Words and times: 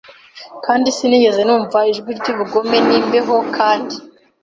kandi 0.65 0.87
sinigeze 0.97 1.41
numva 1.43 1.79
ijwi 1.91 2.11
ry'ubugome, 2.19 2.77
n'imbeho, 2.87 3.35
kandi 3.57 3.95